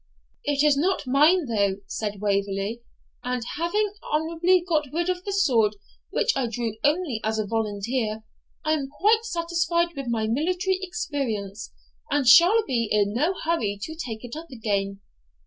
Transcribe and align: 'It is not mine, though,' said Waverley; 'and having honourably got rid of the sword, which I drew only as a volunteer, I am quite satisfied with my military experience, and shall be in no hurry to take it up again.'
'It 0.45 0.63
is 0.63 0.75
not 0.75 1.05
mine, 1.05 1.45
though,' 1.45 1.77
said 1.85 2.19
Waverley; 2.21 2.81
'and 3.23 3.43
having 3.59 3.93
honourably 4.11 4.65
got 4.67 4.87
rid 4.91 5.09
of 5.09 5.23
the 5.25 5.31
sword, 5.31 5.75
which 6.09 6.35
I 6.35 6.47
drew 6.47 6.73
only 6.83 7.21
as 7.23 7.37
a 7.37 7.45
volunteer, 7.45 8.23
I 8.65 8.73
am 8.73 8.89
quite 8.89 9.25
satisfied 9.25 9.89
with 9.95 10.07
my 10.07 10.25
military 10.25 10.79
experience, 10.81 11.71
and 12.09 12.27
shall 12.27 12.65
be 12.65 12.87
in 12.91 13.13
no 13.13 13.35
hurry 13.43 13.77
to 13.83 13.93
take 13.93 14.23
it 14.23 14.35
up 14.35 14.47
again.' 14.51 15.01